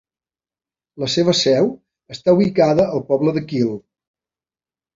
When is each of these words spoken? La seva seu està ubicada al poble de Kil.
La 1.03 1.09
seva 1.15 1.35
seu 1.41 1.69
està 2.17 2.35
ubicada 2.39 2.89
al 2.97 3.07
poble 3.13 3.37
de 3.39 3.47
Kil. 3.53 3.73